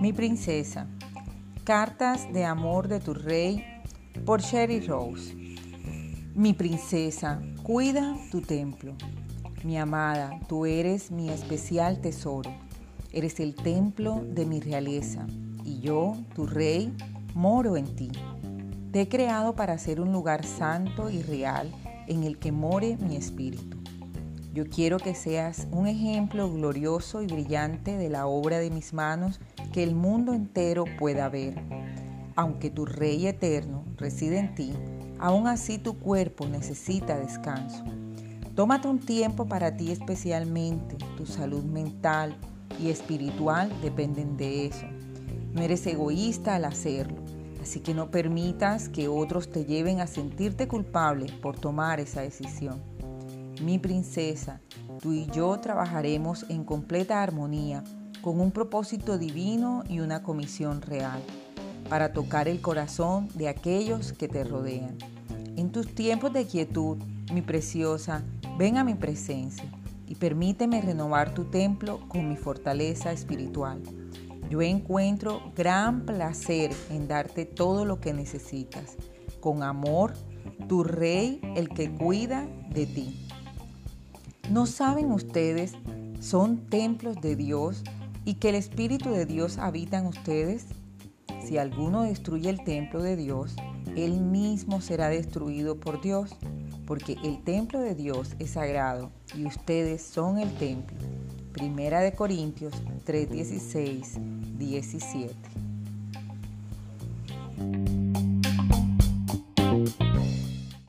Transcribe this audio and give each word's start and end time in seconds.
Mi 0.00 0.12
princesa. 0.12 0.86
Cartas 1.64 2.32
de 2.32 2.44
amor 2.44 2.86
de 2.86 3.00
tu 3.00 3.14
rey 3.14 3.64
por 4.24 4.40
Sherry 4.40 4.78
Rose. 4.78 5.34
Mi 6.36 6.52
princesa, 6.52 7.42
cuida 7.64 8.16
tu 8.30 8.40
templo. 8.40 8.94
Mi 9.64 9.76
amada, 9.76 10.38
tú 10.48 10.66
eres 10.66 11.10
mi 11.10 11.30
especial 11.30 12.00
tesoro. 12.00 12.54
Eres 13.12 13.40
el 13.40 13.56
templo 13.56 14.22
de 14.24 14.46
mi 14.46 14.60
realeza 14.60 15.26
y 15.64 15.80
yo, 15.80 16.16
tu 16.32 16.46
rey, 16.46 16.96
moro 17.34 17.76
en 17.76 17.96
ti. 17.96 18.12
Te 18.92 19.00
he 19.00 19.08
creado 19.08 19.56
para 19.56 19.78
ser 19.78 20.00
un 20.00 20.12
lugar 20.12 20.44
santo 20.46 21.10
y 21.10 21.22
real 21.22 21.72
en 22.06 22.22
el 22.22 22.38
que 22.38 22.52
more 22.52 22.96
mi 22.98 23.16
espíritu. 23.16 23.78
Yo 24.54 24.66
quiero 24.68 24.98
que 24.98 25.14
seas 25.14 25.68
un 25.70 25.86
ejemplo 25.86 26.50
glorioso 26.50 27.22
y 27.22 27.26
brillante 27.26 27.96
de 27.96 28.08
la 28.08 28.26
obra 28.26 28.58
de 28.58 28.70
mis 28.70 28.94
manos 28.94 29.40
que 29.72 29.82
el 29.82 29.94
mundo 29.94 30.32
entero 30.32 30.84
pueda 30.98 31.28
ver. 31.28 31.60
Aunque 32.34 32.70
tu 32.70 32.86
Rey 32.86 33.26
eterno 33.26 33.84
reside 33.96 34.38
en 34.38 34.54
ti, 34.54 34.72
aún 35.18 35.46
así 35.46 35.76
tu 35.78 35.98
cuerpo 35.98 36.46
necesita 36.46 37.18
descanso. 37.18 37.84
Tómate 38.54 38.88
un 38.88 38.98
tiempo 38.98 39.46
para 39.46 39.76
ti 39.76 39.92
especialmente. 39.92 40.96
Tu 41.16 41.26
salud 41.26 41.62
mental 41.64 42.36
y 42.80 42.88
espiritual 42.88 43.70
dependen 43.82 44.36
de 44.36 44.66
eso. 44.66 44.86
No 45.52 45.62
eres 45.62 45.86
egoísta 45.86 46.54
al 46.54 46.64
hacerlo, 46.64 47.18
así 47.62 47.80
que 47.80 47.94
no 47.94 48.10
permitas 48.10 48.88
que 48.88 49.08
otros 49.08 49.50
te 49.50 49.64
lleven 49.64 50.00
a 50.00 50.06
sentirte 50.06 50.68
culpable 50.68 51.26
por 51.42 51.58
tomar 51.58 52.00
esa 52.00 52.22
decisión. 52.22 52.80
Mi 53.60 53.78
princesa, 53.78 54.60
tú 55.00 55.12
y 55.12 55.26
yo 55.26 55.58
trabajaremos 55.58 56.46
en 56.48 56.62
completa 56.62 57.22
armonía 57.22 57.82
con 58.22 58.40
un 58.40 58.52
propósito 58.52 59.18
divino 59.18 59.82
y 59.88 59.98
una 60.00 60.22
comisión 60.22 60.80
real, 60.80 61.20
para 61.88 62.12
tocar 62.12 62.46
el 62.46 62.60
corazón 62.60 63.28
de 63.34 63.48
aquellos 63.48 64.12
que 64.12 64.28
te 64.28 64.44
rodean. 64.44 64.96
En 65.56 65.72
tus 65.72 65.92
tiempos 65.92 66.32
de 66.32 66.46
quietud, 66.46 66.98
mi 67.32 67.42
preciosa, 67.42 68.22
ven 68.56 68.76
a 68.76 68.84
mi 68.84 68.94
presencia 68.94 69.64
y 70.06 70.14
permíteme 70.14 70.80
renovar 70.80 71.34
tu 71.34 71.44
templo 71.44 72.00
con 72.08 72.28
mi 72.28 72.36
fortaleza 72.36 73.10
espiritual. 73.10 73.82
Yo 74.48 74.62
encuentro 74.62 75.52
gran 75.56 76.06
placer 76.06 76.70
en 76.90 77.08
darte 77.08 77.44
todo 77.44 77.84
lo 77.84 78.00
que 78.00 78.12
necesitas. 78.12 78.96
Con 79.40 79.62
amor, 79.62 80.14
tu 80.68 80.84
rey, 80.84 81.40
el 81.56 81.68
que 81.68 81.90
cuida 81.90 82.46
de 82.70 82.86
ti. 82.86 83.27
¿No 84.50 84.64
saben 84.64 85.12
ustedes? 85.12 85.74
Son 86.20 86.70
templos 86.70 87.20
de 87.20 87.36
Dios 87.36 87.82
y 88.24 88.34
que 88.34 88.48
el 88.48 88.54
Espíritu 88.54 89.10
de 89.10 89.26
Dios 89.26 89.58
habita 89.58 89.98
en 89.98 90.06
ustedes? 90.06 90.64
Si 91.44 91.58
alguno 91.58 92.02
destruye 92.02 92.48
el 92.48 92.64
templo 92.64 93.02
de 93.02 93.16
Dios, 93.16 93.56
él 93.94 94.20
mismo 94.20 94.80
será 94.80 95.10
destruido 95.10 95.78
por 95.78 96.00
Dios, 96.00 96.34
porque 96.86 97.16
el 97.24 97.42
templo 97.44 97.80
de 97.80 97.94
Dios 97.94 98.36
es 98.38 98.52
sagrado 98.52 99.10
y 99.36 99.44
ustedes 99.44 100.00
son 100.00 100.38
el 100.38 100.50
templo. 100.54 100.96
Primera 101.52 102.00
de 102.00 102.12
Corintios 102.12 102.72
3:16, 103.04 104.18
17. 104.56 105.67